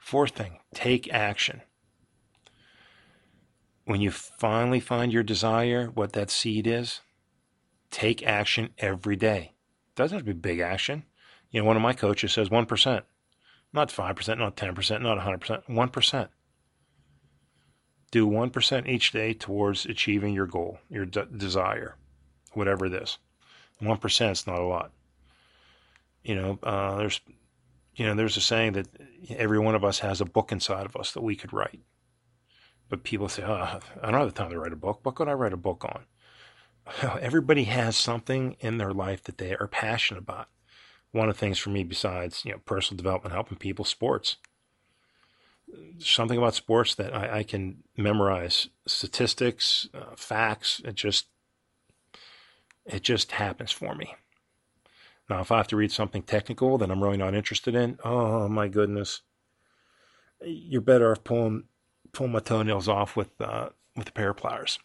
Fourth 0.00 0.32
thing, 0.32 0.58
take 0.74 1.12
action. 1.12 1.62
When 3.84 4.00
you 4.00 4.10
finally 4.10 4.80
find 4.80 5.12
your 5.12 5.22
desire, 5.22 5.86
what 5.86 6.12
that 6.12 6.30
seed 6.30 6.66
is, 6.66 7.00
take 7.90 8.26
action 8.26 8.70
every 8.78 9.16
day. 9.16 9.52
Doesn't 9.94 10.16
have 10.16 10.26
to 10.26 10.34
be 10.34 10.38
big 10.38 10.60
action. 10.60 11.04
You 11.50 11.60
know, 11.60 11.66
one 11.66 11.76
of 11.76 11.82
my 11.82 11.92
coaches 11.92 12.32
says 12.32 12.48
1%, 12.48 13.02
not 13.72 13.88
5%, 13.88 14.38
not 14.38 14.56
10%, 14.56 15.02
not 15.02 15.18
100%, 15.18 15.62
1%. 15.68 16.28
Do 18.10 18.26
1% 18.26 18.88
each 18.88 19.12
day 19.12 19.32
towards 19.32 19.86
achieving 19.86 20.34
your 20.34 20.46
goal, 20.46 20.78
your 20.88 21.06
de- 21.06 21.26
desire, 21.26 21.96
whatever 22.52 22.86
it 22.86 22.94
is. 22.94 23.18
1% 23.80 24.32
is 24.32 24.46
not 24.46 24.58
a 24.58 24.64
lot. 24.64 24.90
You 26.24 26.34
know, 26.34 26.58
uh, 26.62 26.96
there's, 26.96 27.20
you 27.94 28.04
know, 28.04 28.14
there's 28.14 28.36
a 28.36 28.40
saying 28.40 28.72
that 28.72 28.88
every 29.30 29.58
one 29.58 29.74
of 29.74 29.84
us 29.84 30.00
has 30.00 30.20
a 30.20 30.24
book 30.24 30.50
inside 30.50 30.86
of 30.86 30.96
us 30.96 31.12
that 31.12 31.22
we 31.22 31.36
could 31.36 31.52
write. 31.52 31.80
But 32.88 33.04
people 33.04 33.28
say, 33.28 33.44
oh, 33.44 33.80
I 34.02 34.10
don't 34.10 34.20
have 34.20 34.34
the 34.34 34.38
time 34.38 34.50
to 34.50 34.58
write 34.58 34.72
a 34.72 34.76
book. 34.76 35.00
What 35.04 35.14
could 35.14 35.28
I 35.28 35.32
write 35.32 35.52
a 35.52 35.56
book 35.56 35.84
on? 35.84 36.04
Everybody 37.20 37.64
has 37.64 37.96
something 37.96 38.56
in 38.58 38.78
their 38.78 38.92
life 38.92 39.22
that 39.24 39.38
they 39.38 39.54
are 39.54 39.68
passionate 39.68 40.20
about. 40.20 40.48
One 41.12 41.28
of 41.28 41.34
the 41.34 41.40
things 41.40 41.58
for 41.58 41.70
me, 41.70 41.84
besides 41.84 42.44
you 42.44 42.52
know 42.52 42.58
personal 42.64 42.96
development, 42.96 43.34
helping 43.34 43.58
people, 43.58 43.84
sports 43.84 44.36
something 45.98 46.38
about 46.38 46.54
sports 46.54 46.94
that 46.94 47.14
I, 47.14 47.38
I 47.38 47.42
can 47.42 47.82
memorize 47.96 48.68
statistics, 48.86 49.88
uh, 49.94 50.16
facts. 50.16 50.80
It 50.84 50.94
just 50.94 51.26
it 52.86 53.02
just 53.02 53.32
happens 53.32 53.70
for 53.70 53.94
me. 53.94 54.14
Now, 55.28 55.40
if 55.40 55.52
I 55.52 55.58
have 55.58 55.68
to 55.68 55.76
read 55.76 55.92
something 55.92 56.22
technical 56.22 56.78
that 56.78 56.90
I'm 56.90 57.02
really 57.02 57.16
not 57.16 57.34
interested 57.34 57.74
in, 57.74 57.98
oh 58.04 58.48
my 58.48 58.66
goodness, 58.68 59.22
you're 60.44 60.80
better 60.80 61.12
off 61.12 61.22
pulling 61.22 61.64
pulling 62.12 62.32
my 62.32 62.40
toenails 62.40 62.88
off 62.88 63.16
with 63.16 63.40
uh, 63.40 63.70
with 63.96 64.08
a 64.08 64.12
pair 64.12 64.30
of 64.30 64.36
pliers. 64.36 64.78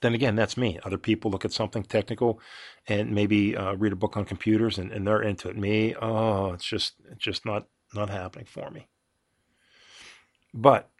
Then 0.00 0.14
again, 0.14 0.34
that's 0.34 0.56
me. 0.56 0.78
Other 0.84 0.98
people 0.98 1.30
look 1.30 1.44
at 1.44 1.52
something 1.52 1.84
technical 1.84 2.40
and 2.88 3.12
maybe 3.12 3.56
uh, 3.56 3.74
read 3.74 3.92
a 3.92 3.96
book 3.96 4.16
on 4.16 4.24
computers 4.24 4.78
and, 4.78 4.90
and 4.90 5.06
they're 5.06 5.22
into 5.22 5.48
it. 5.48 5.56
Me, 5.56 5.94
oh, 6.00 6.52
it's 6.52 6.64
just 6.64 6.94
it's 7.10 7.22
just 7.22 7.46
not 7.46 7.66
not 7.94 8.10
happening 8.10 8.46
for 8.46 8.70
me. 8.70 8.88
But 10.52 10.90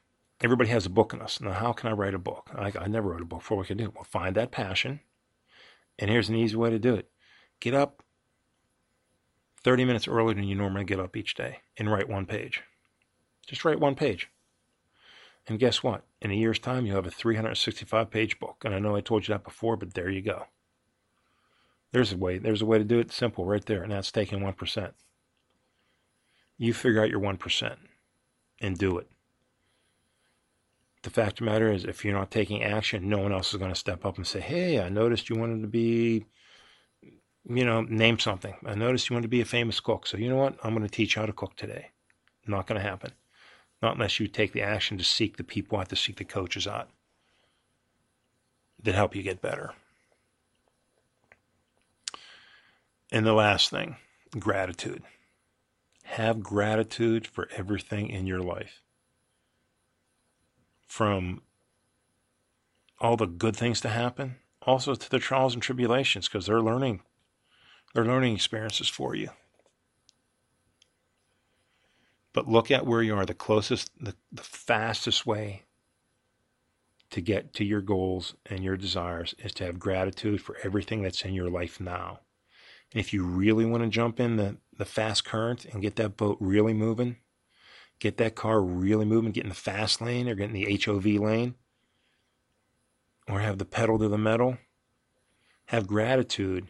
everybody 0.40 0.70
has 0.70 0.86
a 0.86 0.90
book 0.90 1.12
in 1.12 1.20
us. 1.20 1.40
Now, 1.40 1.52
how 1.52 1.72
can 1.72 1.88
I 1.88 1.92
write 1.92 2.14
a 2.14 2.18
book? 2.18 2.50
I, 2.54 2.72
I 2.78 2.86
never 2.86 3.10
wrote 3.10 3.22
a 3.22 3.26
book 3.26 3.40
before. 3.40 3.58
What 3.58 3.66
can 3.66 3.80
I 3.80 3.84
do? 3.84 3.92
Well, 3.94 4.04
find 4.04 4.36
that 4.36 4.52
passion. 4.52 5.00
And 5.98 6.10
here's 6.10 6.28
an 6.28 6.36
easy 6.36 6.56
way 6.56 6.70
to 6.70 6.78
do 6.78 6.94
it 6.94 7.08
get 7.58 7.74
up 7.74 8.02
30 9.64 9.84
minutes 9.84 10.06
earlier 10.06 10.34
than 10.34 10.44
you 10.44 10.54
normally 10.54 10.84
get 10.84 11.00
up 11.00 11.16
each 11.16 11.34
day 11.34 11.58
and 11.76 11.90
write 11.90 12.08
one 12.08 12.26
page. 12.26 12.62
Just 13.46 13.64
write 13.64 13.80
one 13.80 13.94
page. 13.94 14.28
And 15.48 15.58
guess 15.58 15.82
what? 15.82 16.04
In 16.26 16.32
a 16.32 16.34
year's 16.34 16.58
time, 16.58 16.84
you'll 16.86 16.96
have 16.96 17.06
a 17.06 17.10
365 17.10 18.10
page 18.10 18.40
book. 18.40 18.62
And 18.64 18.74
I 18.74 18.80
know 18.80 18.96
I 18.96 19.00
told 19.00 19.28
you 19.28 19.32
that 19.34 19.44
before, 19.44 19.76
but 19.76 19.94
there 19.94 20.10
you 20.10 20.22
go. 20.22 20.46
There's 21.92 22.12
a 22.12 22.16
way. 22.16 22.38
There's 22.38 22.62
a 22.62 22.66
way 22.66 22.78
to 22.78 22.84
do 22.84 22.98
it 22.98 23.12
simple 23.12 23.44
right 23.44 23.64
there, 23.64 23.84
and 23.84 23.92
that's 23.92 24.10
taking 24.10 24.40
1%. 24.40 24.92
You 26.58 26.74
figure 26.74 27.00
out 27.00 27.10
your 27.10 27.20
1% 27.20 27.76
and 28.60 28.76
do 28.76 28.98
it 28.98 29.08
the 31.06 31.10
fact 31.10 31.40
of 31.40 31.46
the 31.46 31.52
matter 31.52 31.70
is, 31.70 31.84
if 31.84 32.04
you're 32.04 32.18
not 32.18 32.32
taking 32.32 32.64
action, 32.64 33.08
no 33.08 33.18
one 33.18 33.32
else 33.32 33.54
is 33.54 33.60
going 33.60 33.72
to 33.72 33.78
step 33.78 34.04
up 34.04 34.16
and 34.16 34.26
say, 34.26 34.40
Hey, 34.40 34.80
I 34.80 34.88
noticed 34.88 35.30
you 35.30 35.36
wanted 35.36 35.62
to 35.62 35.68
be, 35.68 36.26
you 37.00 37.64
know, 37.64 37.82
name 37.82 38.18
something. 38.18 38.56
I 38.66 38.74
noticed 38.74 39.08
you 39.08 39.14
wanted 39.14 39.26
to 39.26 39.28
be 39.28 39.40
a 39.40 39.44
famous 39.44 39.78
cook. 39.78 40.08
So, 40.08 40.16
you 40.16 40.28
know 40.28 40.36
what? 40.36 40.58
I'm 40.64 40.74
going 40.74 40.82
to 40.82 40.92
teach 40.92 41.14
you 41.14 41.20
how 41.20 41.26
to 41.26 41.32
cook 41.32 41.54
today. 41.54 41.92
Not 42.48 42.66
going 42.66 42.80
to 42.80 42.86
happen. 42.86 43.12
Not 43.82 43.94
unless 43.94 44.18
you 44.18 44.26
take 44.26 44.52
the 44.52 44.62
action 44.62 44.98
to 44.98 45.04
seek 45.04 45.36
the 45.36 45.44
people 45.44 45.78
out, 45.78 45.88
to 45.90 45.96
seek 45.96 46.16
the 46.16 46.24
coaches 46.24 46.66
out 46.66 46.88
that 48.82 48.94
help 48.94 49.14
you 49.14 49.22
get 49.22 49.42
better. 49.42 49.72
And 53.12 53.26
the 53.26 53.32
last 53.32 53.70
thing 53.70 53.96
gratitude. 54.38 55.02
Have 56.04 56.42
gratitude 56.42 57.26
for 57.26 57.48
everything 57.56 58.08
in 58.08 58.26
your 58.26 58.40
life 58.40 58.82
from 60.86 61.42
all 63.00 63.16
the 63.16 63.26
good 63.26 63.56
things 63.56 63.80
to 63.80 63.88
happen, 63.88 64.36
also 64.62 64.94
to 64.94 65.10
the 65.10 65.18
trials 65.18 65.52
and 65.52 65.62
tribulations, 65.62 66.28
because 66.28 66.46
they're 66.46 66.62
learning, 66.62 67.02
they're 67.92 68.04
learning 68.04 68.34
experiences 68.34 68.88
for 68.88 69.14
you. 69.14 69.30
But 72.36 72.48
look 72.48 72.70
at 72.70 72.84
where 72.84 73.02
you 73.02 73.16
are. 73.16 73.24
The 73.24 73.32
closest, 73.32 73.90
the, 73.98 74.14
the 74.30 74.42
fastest 74.42 75.24
way 75.24 75.62
to 77.08 77.22
get 77.22 77.54
to 77.54 77.64
your 77.64 77.80
goals 77.80 78.34
and 78.44 78.62
your 78.62 78.76
desires 78.76 79.34
is 79.38 79.54
to 79.54 79.64
have 79.64 79.78
gratitude 79.78 80.42
for 80.42 80.58
everything 80.62 81.02
that's 81.02 81.24
in 81.24 81.32
your 81.32 81.48
life 81.48 81.80
now. 81.80 82.20
And 82.92 83.00
if 83.00 83.14
you 83.14 83.24
really 83.24 83.64
want 83.64 83.84
to 83.84 83.88
jump 83.88 84.20
in 84.20 84.36
the, 84.36 84.58
the 84.76 84.84
fast 84.84 85.24
current 85.24 85.64
and 85.64 85.80
get 85.80 85.96
that 85.96 86.18
boat 86.18 86.36
really 86.38 86.74
moving, 86.74 87.16
get 88.00 88.18
that 88.18 88.34
car 88.34 88.60
really 88.60 89.06
moving, 89.06 89.32
get 89.32 89.44
in 89.44 89.48
the 89.48 89.54
fast 89.54 90.02
lane 90.02 90.28
or 90.28 90.34
get 90.34 90.50
in 90.50 90.52
the 90.52 90.78
HOV 90.84 91.06
lane, 91.06 91.54
or 93.26 93.40
have 93.40 93.56
the 93.56 93.64
pedal 93.64 93.98
to 93.98 94.08
the 94.08 94.18
metal. 94.18 94.58
Have 95.68 95.86
gratitude 95.86 96.68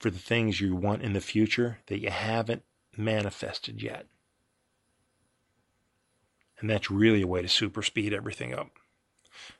for 0.00 0.10
the 0.10 0.18
things 0.18 0.60
you 0.60 0.74
want 0.74 1.02
in 1.02 1.12
the 1.12 1.20
future 1.20 1.78
that 1.86 2.00
you 2.00 2.10
haven't 2.10 2.64
manifested 2.96 3.80
yet. 3.80 4.08
And 6.60 6.68
that's 6.68 6.90
really 6.90 7.22
a 7.22 7.26
way 7.26 7.42
to 7.42 7.48
super 7.48 7.82
speed 7.82 8.12
everything 8.12 8.54
up. 8.54 8.70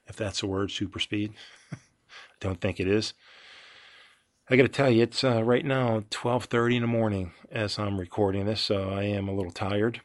If 0.07 0.17
that's 0.17 0.43
a 0.43 0.47
word, 0.47 0.71
super 0.71 0.99
speed. 0.99 1.33
I 1.73 1.77
don't 2.41 2.61
think 2.61 2.81
it 2.81 2.89
is. 2.89 3.15
I 4.51 4.57
got 4.57 4.63
to 4.63 4.69
tell 4.69 4.91
you, 4.91 5.03
it's 5.03 5.23
uh, 5.23 5.43
right 5.45 5.65
now 5.65 6.05
12:30 6.11 6.77
in 6.77 6.83
the 6.83 6.89
morning 6.89 7.33
as 7.53 7.79
I'm 7.79 8.01
recording 8.01 8.47
this, 8.47 8.63
so 8.63 8.89
I 8.91 9.03
am 9.03 9.29
a 9.29 9.35
little 9.35 9.53
tired. 9.53 10.01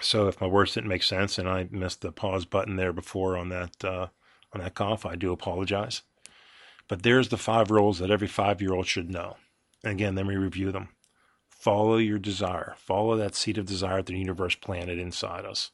So 0.00 0.28
if 0.28 0.40
my 0.40 0.46
words 0.46 0.74
didn't 0.74 0.88
make 0.88 1.02
sense 1.02 1.38
and 1.38 1.48
I 1.48 1.68
missed 1.70 2.00
the 2.00 2.12
pause 2.12 2.44
button 2.44 2.76
there 2.76 2.92
before 2.92 3.36
on 3.36 3.50
that 3.50 3.84
uh, 3.84 4.08
on 4.52 4.60
that 4.62 4.74
cough, 4.74 5.04
I 5.04 5.14
do 5.14 5.32
apologize. 5.32 6.02
But 6.88 7.02
there's 7.02 7.28
the 7.28 7.36
five 7.36 7.70
rules 7.70 7.98
that 7.98 8.10
every 8.10 8.28
five 8.28 8.62
year 8.62 8.72
old 8.72 8.86
should 8.86 9.10
know. 9.10 9.36
And 9.84 9.92
again, 9.92 10.14
let 10.14 10.26
me 10.26 10.36
review 10.36 10.72
them. 10.72 10.88
Follow 11.66 11.96
your 11.96 12.20
desire. 12.20 12.76
Follow 12.78 13.16
that 13.16 13.34
seed 13.34 13.58
of 13.58 13.66
desire 13.66 13.96
that 13.96 14.06
the 14.06 14.16
universe 14.16 14.54
planted 14.54 15.00
inside 15.00 15.44
us. 15.44 15.72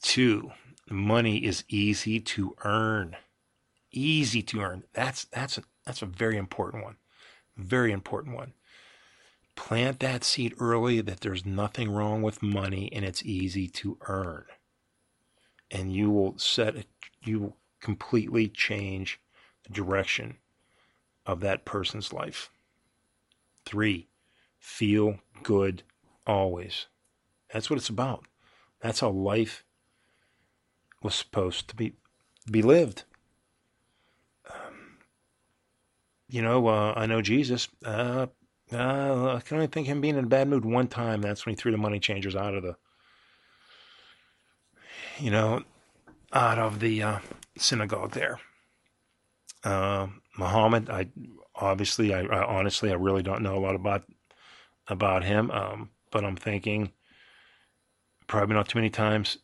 Two, 0.00 0.52
money 0.88 1.38
is 1.38 1.64
easy 1.68 2.20
to 2.20 2.54
earn. 2.64 3.16
Easy 3.90 4.42
to 4.42 4.60
earn. 4.60 4.84
That's 4.92 5.24
that's 5.24 5.58
a, 5.58 5.64
that's 5.84 6.02
a 6.02 6.06
very 6.06 6.36
important 6.36 6.84
one. 6.84 6.98
Very 7.56 7.90
important 7.90 8.36
one. 8.36 8.52
Plant 9.56 9.98
that 9.98 10.22
seed 10.22 10.54
early 10.60 11.00
that 11.00 11.22
there's 11.22 11.44
nothing 11.44 11.90
wrong 11.90 12.22
with 12.22 12.40
money 12.40 12.88
and 12.92 13.04
it's 13.04 13.24
easy 13.24 13.66
to 13.66 13.98
earn. 14.02 14.44
And 15.68 15.92
you 15.92 16.10
will 16.12 16.38
set 16.38 16.76
it, 16.76 16.86
you 17.24 17.40
will 17.40 17.56
completely 17.80 18.46
change 18.46 19.18
the 19.64 19.72
direction 19.72 20.36
of 21.26 21.40
that 21.40 21.64
person's 21.64 22.12
life. 22.12 22.52
Three, 23.68 24.08
feel 24.58 25.18
good 25.42 25.82
always. 26.26 26.86
That's 27.52 27.68
what 27.68 27.76
it's 27.76 27.90
about. 27.90 28.24
That's 28.80 29.00
how 29.00 29.10
life 29.10 29.62
was 31.02 31.14
supposed 31.14 31.68
to 31.68 31.76
be 31.76 31.92
be 32.50 32.62
lived. 32.62 33.04
Um, 34.50 34.96
you 36.30 36.40
know, 36.40 36.66
uh, 36.66 36.94
I 36.96 37.04
know 37.04 37.20
Jesus. 37.20 37.68
Uh, 37.84 38.28
uh, 38.72 39.34
I 39.36 39.40
can 39.40 39.58
only 39.58 39.66
think 39.66 39.86
him 39.86 40.00
being 40.00 40.16
in 40.16 40.24
a 40.24 40.28
bad 40.28 40.48
mood 40.48 40.64
one 40.64 40.88
time. 40.88 41.20
That's 41.20 41.44
when 41.44 41.54
he 41.54 41.60
threw 41.60 41.70
the 41.70 41.76
money 41.76 42.00
changers 42.00 42.34
out 42.34 42.54
of 42.54 42.62
the, 42.62 42.74
you 45.18 45.30
know, 45.30 45.62
out 46.32 46.58
of 46.58 46.80
the 46.80 47.02
uh, 47.02 47.18
synagogue 47.58 48.12
there. 48.12 48.40
Uh, 49.62 50.06
Muhammad, 50.38 50.88
I 50.88 51.08
obviously, 51.58 52.14
I, 52.14 52.20
I, 52.20 52.44
honestly, 52.44 52.90
I 52.90 52.94
really 52.94 53.22
don't 53.22 53.42
know 53.42 53.56
a 53.56 53.60
lot 53.60 53.74
about 53.74 54.04
about 54.86 55.24
him, 55.24 55.50
um, 55.50 55.90
but 56.10 56.24
I'm 56.24 56.36
thinking 56.36 56.92
probably 58.26 58.54
not 58.54 58.68
too 58.68 58.78
many 58.78 58.90
times 58.90 59.38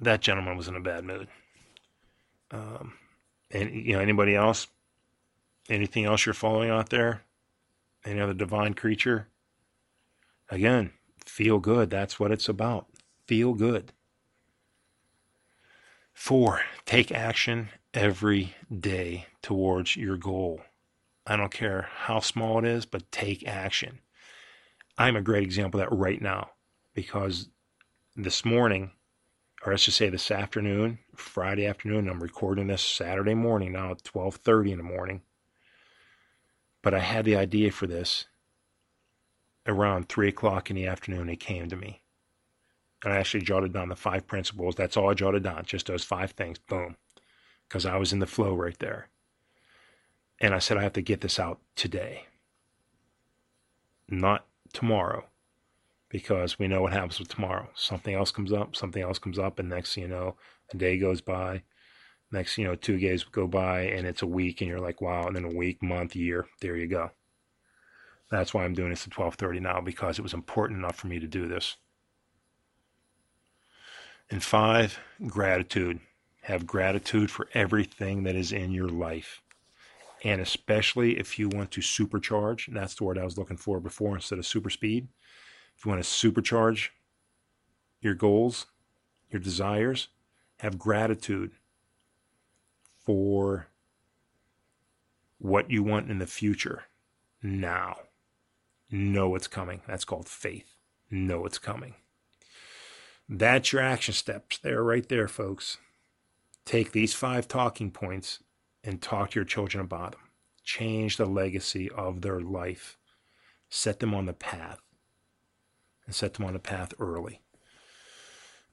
that 0.00 0.20
gentleman 0.20 0.56
was 0.56 0.68
in 0.68 0.76
a 0.76 0.80
bad 0.80 1.04
mood. 1.04 1.28
Um, 2.50 2.94
and 3.50 3.70
you 3.70 3.92
know, 3.92 4.00
anybody 4.00 4.34
else? 4.34 4.66
Anything 5.68 6.04
else 6.04 6.26
you're 6.26 6.34
following 6.34 6.70
out 6.70 6.90
there? 6.90 7.22
Any 8.04 8.20
other 8.20 8.34
divine 8.34 8.74
creature? 8.74 9.28
Again, 10.48 10.92
feel 11.24 11.58
good. 11.58 11.90
That's 11.90 12.18
what 12.18 12.32
it's 12.32 12.48
about. 12.48 12.86
Feel 13.26 13.54
good. 13.54 13.92
Four, 16.12 16.62
take 16.86 17.12
action 17.12 17.68
every 17.94 18.54
day 18.76 19.26
towards 19.42 19.96
your 19.96 20.16
goal. 20.16 20.60
I 21.30 21.36
don't 21.36 21.52
care 21.52 21.88
how 21.94 22.20
small 22.20 22.58
it 22.58 22.64
is, 22.64 22.86
but 22.86 23.12
take 23.12 23.46
action. 23.46 24.00
I'm 24.98 25.16
a 25.16 25.22
great 25.22 25.44
example 25.44 25.80
of 25.80 25.88
that 25.88 25.96
right 25.96 26.20
now 26.20 26.50
because 26.92 27.48
this 28.16 28.44
morning 28.44 28.90
or 29.62 29.72
let's 29.72 29.84
just 29.84 29.98
say 29.98 30.08
this 30.08 30.30
afternoon, 30.30 30.98
Friday 31.14 31.66
afternoon. 31.66 32.08
I'm 32.08 32.22
recording 32.22 32.68
this 32.68 32.82
Saturday 32.82 33.34
morning 33.34 33.72
now 33.72 33.90
at 33.90 34.02
12:30 34.02 34.72
in 34.72 34.78
the 34.78 34.84
morning. 34.84 35.22
But 36.82 36.94
I 36.94 37.00
had 37.00 37.26
the 37.26 37.36
idea 37.36 37.70
for 37.70 37.86
this 37.86 38.26
around 39.66 40.08
three 40.08 40.28
o'clock 40.28 40.70
in 40.70 40.76
the 40.76 40.86
afternoon. 40.86 41.28
It 41.28 41.40
came 41.40 41.68
to 41.68 41.76
me, 41.76 42.02
and 43.04 43.12
I 43.12 43.18
actually 43.18 43.42
jotted 43.42 43.74
down 43.74 43.90
the 43.90 43.96
five 43.96 44.26
principles. 44.26 44.76
That's 44.76 44.96
all 44.96 45.10
I 45.10 45.14
jotted 45.14 45.42
down, 45.42 45.66
just 45.66 45.86
those 45.86 46.04
five 46.04 46.30
things. 46.30 46.58
Boom, 46.58 46.96
because 47.68 47.84
I 47.84 47.96
was 47.96 48.14
in 48.14 48.18
the 48.18 48.26
flow 48.26 48.54
right 48.54 48.78
there. 48.78 49.10
And 50.40 50.54
I 50.54 50.58
said 50.58 50.78
I 50.78 50.82
have 50.82 50.94
to 50.94 51.02
get 51.02 51.20
this 51.20 51.38
out 51.38 51.60
today, 51.76 52.26
not 54.08 54.46
tomorrow 54.72 55.24
because 56.08 56.58
we 56.58 56.66
know 56.66 56.82
what 56.82 56.92
happens 56.92 57.18
with 57.18 57.28
tomorrow. 57.28 57.68
Something 57.74 58.14
else 58.14 58.30
comes 58.30 58.52
up, 58.52 58.74
something 58.74 59.02
else 59.02 59.18
comes 59.18 59.38
up, 59.38 59.58
and 59.58 59.68
next 59.68 59.96
you 59.96 60.08
know, 60.08 60.36
a 60.72 60.76
day 60.76 60.98
goes 60.98 61.20
by. 61.20 61.62
Next, 62.32 62.58
you 62.58 62.64
know, 62.64 62.76
two 62.76 62.98
days 62.98 63.24
go 63.24 63.46
by, 63.46 63.82
and 63.82 64.06
it's 64.06 64.22
a 64.22 64.26
week, 64.26 64.60
and 64.60 64.68
you're 64.68 64.80
like, 64.80 65.00
wow. 65.00 65.26
And 65.26 65.34
then 65.34 65.44
a 65.44 65.54
week, 65.54 65.82
month, 65.82 66.14
year, 66.14 66.46
there 66.60 66.76
you 66.76 66.86
go. 66.86 67.10
That's 68.30 68.54
why 68.54 68.64
I'm 68.64 68.74
doing 68.74 68.90
this 68.90 69.06
at 69.06 69.12
12:30 69.12 69.60
now 69.60 69.80
because 69.80 70.18
it 70.18 70.22
was 70.22 70.34
important 70.34 70.78
enough 70.78 70.96
for 70.96 71.08
me 71.08 71.18
to 71.18 71.26
do 71.26 71.48
this. 71.48 71.76
And 74.30 74.42
five, 74.42 74.98
gratitude. 75.26 76.00
Have 76.42 76.66
gratitude 76.66 77.30
for 77.30 77.48
everything 77.52 78.22
that 78.22 78.36
is 78.36 78.52
in 78.52 78.70
your 78.70 78.88
life. 78.88 79.42
And 80.22 80.40
especially 80.40 81.18
if 81.18 81.38
you 81.38 81.48
want 81.48 81.70
to 81.72 81.80
supercharge, 81.80 82.72
that's 82.72 82.94
the 82.94 83.04
word 83.04 83.18
I 83.18 83.24
was 83.24 83.38
looking 83.38 83.56
for 83.56 83.80
before 83.80 84.14
instead 84.16 84.38
of 84.38 84.46
super 84.46 84.70
speed 84.70 85.08
if 85.80 85.86
you 85.86 85.90
want 85.92 86.04
to 86.04 86.08
supercharge 86.10 86.90
your 88.02 88.12
goals, 88.12 88.66
your 89.30 89.40
desires, 89.40 90.08
have 90.58 90.78
gratitude 90.78 91.52
for 92.98 93.68
what 95.38 95.70
you 95.70 95.82
want 95.82 96.10
in 96.10 96.18
the 96.18 96.26
future 96.26 96.82
now. 97.42 97.96
Know 98.90 99.34
it's 99.36 99.46
coming. 99.46 99.80
That's 99.88 100.04
called 100.04 100.28
faith. 100.28 100.74
Know 101.10 101.46
it's 101.46 101.58
coming. 101.58 101.94
That's 103.26 103.72
your 103.72 103.80
action 103.80 104.12
steps 104.12 104.58
They're 104.58 104.84
right 104.84 105.08
there, 105.08 105.28
folks. 105.28 105.78
Take 106.66 106.92
these 106.92 107.14
five 107.14 107.48
talking 107.48 107.90
points 107.90 108.40
and 108.82 109.00
talk 109.00 109.30
to 109.30 109.38
your 109.38 109.44
children 109.44 109.84
about 109.84 110.12
them. 110.12 110.20
Change 110.64 111.16
the 111.16 111.26
legacy 111.26 111.88
of 111.90 112.22
their 112.22 112.40
life. 112.40 112.98
Set 113.68 114.00
them 114.00 114.14
on 114.14 114.26
the 114.26 114.32
path 114.32 114.80
and 116.06 116.14
set 116.14 116.34
them 116.34 116.44
on 116.44 116.54
the 116.54 116.58
path 116.58 116.92
early. 116.98 117.40